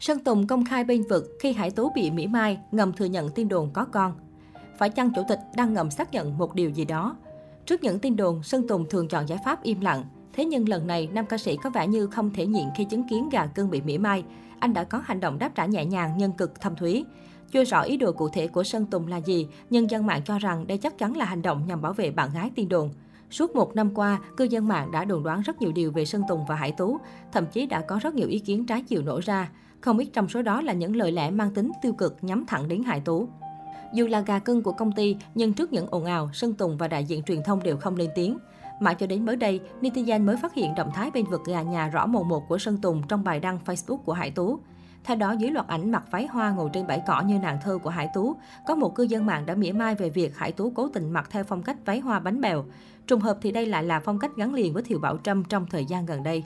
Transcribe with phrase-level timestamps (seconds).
[0.00, 3.30] Sơn Tùng công khai bên vực khi Hải Tú bị mỉa mai, ngầm thừa nhận
[3.30, 4.12] tin đồn có con.
[4.78, 7.16] Phải chăng chủ tịch đang ngầm xác nhận một điều gì đó?
[7.66, 10.04] Trước những tin đồn, Sơn Tùng thường chọn giải pháp im lặng.
[10.32, 13.08] Thế nhưng lần này, nam ca sĩ có vẻ như không thể nhịn khi chứng
[13.08, 14.24] kiến gà cưng bị mỉa mai.
[14.58, 17.04] Anh đã có hành động đáp trả nhẹ nhàng nhưng cực thâm thúy.
[17.52, 20.38] Chưa rõ ý đồ cụ thể của Sơn Tùng là gì, nhưng dân mạng cho
[20.38, 22.90] rằng đây chắc chắn là hành động nhằm bảo vệ bạn gái tin đồn.
[23.30, 26.22] Suốt một năm qua, cư dân mạng đã đồn đoán rất nhiều điều về Sơn
[26.28, 26.98] Tùng và Hải Tú,
[27.32, 29.50] thậm chí đã có rất nhiều ý kiến trái chiều nổ ra.
[29.80, 32.68] Không ít trong số đó là những lời lẽ mang tính tiêu cực nhắm thẳng
[32.68, 33.28] đến Hải Tú.
[33.92, 36.88] Dù là gà cưng của công ty, nhưng trước những ồn ào, Sơn Tùng và
[36.88, 38.38] đại diện truyền thông đều không lên tiếng.
[38.80, 41.88] Mãi cho đến mới đây, netizen mới phát hiện động thái bên vực gà nhà
[41.88, 44.58] rõ mồn một của Sơn Tùng trong bài đăng Facebook của Hải Tú.
[45.04, 47.78] Theo đó, dưới loạt ảnh mặc váy hoa ngồi trên bãi cỏ như nàng thơ
[47.78, 48.36] của Hải Tú,
[48.66, 51.28] có một cư dân mạng đã mỉa mai về việc Hải Tú cố tình mặc
[51.30, 52.64] theo phong cách váy hoa bánh bèo.
[53.06, 55.66] Trùng hợp thì đây lại là phong cách gắn liền với Thiều Bảo Trâm trong
[55.66, 56.44] thời gian gần đây.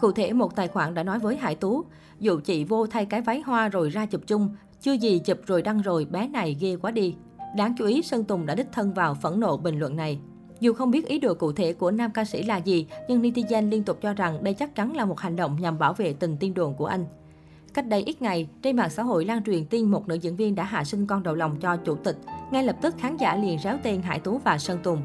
[0.00, 1.84] Cụ thể, một tài khoản đã nói với Hải Tú,
[2.20, 4.48] dù chị vô thay cái váy hoa rồi ra chụp chung,
[4.80, 7.16] chưa gì chụp rồi đăng rồi, bé này ghê quá đi.
[7.56, 10.18] Đáng chú ý, Sơn Tùng đã đích thân vào phẫn nộ bình luận này.
[10.60, 13.68] Dù không biết ý đồ cụ thể của nam ca sĩ là gì, nhưng netizen
[13.68, 16.36] liên tục cho rằng đây chắc chắn là một hành động nhằm bảo vệ tình
[16.36, 17.04] tiên đồn của anh.
[17.74, 20.54] Cách đây ít ngày, trên mạng xã hội lan truyền tin một nữ diễn viên
[20.54, 22.16] đã hạ sinh con đầu lòng cho chủ tịch.
[22.50, 25.02] Ngay lập tức khán giả liền réo tên Hải Tú và Sơn Tùng.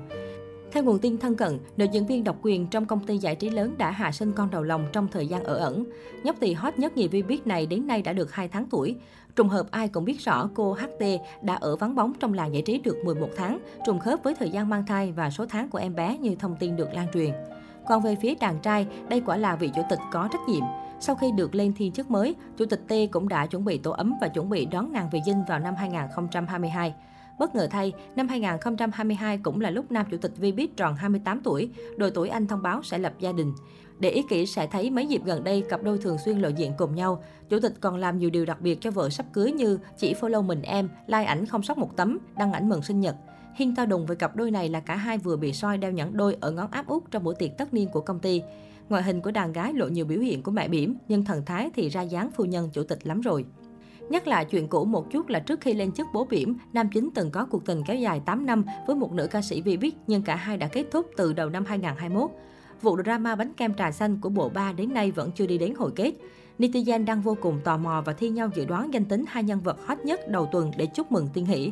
[0.71, 3.49] Theo nguồn tin thân cận, nữ diễn viên độc quyền trong công ty giải trí
[3.49, 5.85] lớn đã hạ sinh con đầu lòng trong thời gian ở ẩn.
[6.23, 8.95] Nhóc tỳ hot nhất nhì vi biết này đến nay đã được 2 tháng tuổi.
[9.35, 11.03] Trùng hợp ai cũng biết rõ cô HT
[11.41, 14.49] đã ở vắng bóng trong làng giải trí được 11 tháng, trùng khớp với thời
[14.49, 17.31] gian mang thai và số tháng của em bé như thông tin được lan truyền.
[17.87, 20.63] Còn về phía đàn trai, đây quả là vị chủ tịch có trách nhiệm.
[20.99, 23.91] Sau khi được lên thiên chức mới, Chủ tịch T cũng đã chuẩn bị tổ
[23.91, 26.93] ấm và chuẩn bị đón nàng về dinh vào năm 2022.
[27.39, 31.69] Bất ngờ thay, năm 2022 cũng là lúc nam chủ tịch Vbiz tròn 28 tuổi,
[31.97, 33.53] độ tuổi anh thông báo sẽ lập gia đình.
[33.99, 36.71] Để ý kỹ sẽ thấy mấy dịp gần đây cặp đôi thường xuyên lộ diện
[36.77, 37.23] cùng nhau.
[37.49, 40.41] Chủ tịch còn làm nhiều điều đặc biệt cho vợ sắp cưới như chỉ follow
[40.41, 43.15] mình em, like ảnh không sót một tấm, đăng ảnh mừng sinh nhật.
[43.55, 46.17] Hiên to đùng với cặp đôi này là cả hai vừa bị soi đeo nhẫn
[46.17, 48.41] đôi ở ngón áp út trong buổi tiệc tất niên của công ty.
[48.89, 51.69] Ngoại hình của đàn gái lộ nhiều biểu hiện của mẹ bỉm, nhưng thần thái
[51.75, 53.45] thì ra dáng phu nhân chủ tịch lắm rồi.
[54.09, 57.09] Nhắc lại chuyện cũ một chút là trước khi lên chức bố biển nam chính
[57.11, 60.21] từng có cuộc tình kéo dài 8 năm với một nữ ca sĩ Vbiz, nhưng
[60.21, 62.31] cả hai đã kết thúc từ đầu năm 2021.
[62.81, 65.73] Vụ drama bánh kem trà xanh của bộ ba đến nay vẫn chưa đi đến
[65.75, 66.13] hồi kết.
[66.59, 69.59] Netizen đang vô cùng tò mò và thi nhau dự đoán danh tính hai nhân
[69.59, 71.71] vật hot nhất đầu tuần để chúc mừng tiên hỷ.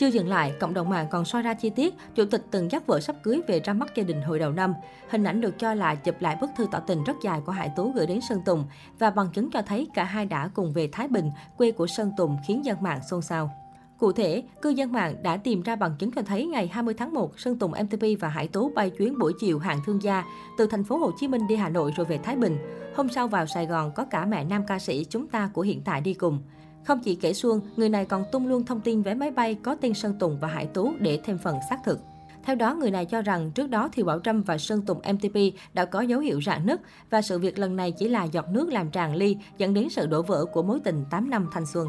[0.00, 2.86] Chưa dừng lại, cộng đồng mạng còn soi ra chi tiết, chủ tịch từng dắt
[2.86, 4.74] vợ sắp cưới về ra mắt gia đình hồi đầu năm.
[5.10, 7.70] Hình ảnh được cho là chụp lại bức thư tỏ tình rất dài của Hải
[7.76, 8.64] Tú gửi đến Sơn Tùng
[8.98, 12.12] và bằng chứng cho thấy cả hai đã cùng về Thái Bình, quê của Sơn
[12.16, 13.50] Tùng khiến dân mạng xôn xao.
[13.98, 17.14] Cụ thể, cư dân mạng đã tìm ra bằng chứng cho thấy ngày 20 tháng
[17.14, 20.24] 1, Sơn Tùng MTP và Hải Tú bay chuyến buổi chiều hạng thương gia
[20.58, 22.58] từ thành phố Hồ Chí Minh đi Hà Nội rồi về Thái Bình.
[22.96, 25.82] Hôm sau vào Sài Gòn có cả mẹ nam ca sĩ chúng ta của hiện
[25.84, 26.38] tại đi cùng.
[26.84, 29.74] Không chỉ kể xuông, người này còn tung luôn thông tin vé máy bay có
[29.74, 32.00] tên Sơn Tùng và Hải Tú để thêm phần xác thực.
[32.42, 35.36] Theo đó, người này cho rằng trước đó thì Bảo Trâm và Sơn Tùng MTP
[35.74, 36.80] đã có dấu hiệu rạn nứt
[37.10, 40.06] và sự việc lần này chỉ là giọt nước làm tràn ly dẫn đến sự
[40.06, 41.88] đổ vỡ của mối tình 8 năm thanh xuân.